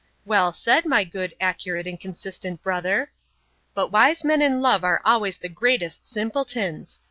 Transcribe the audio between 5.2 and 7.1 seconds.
the greatest simpletons!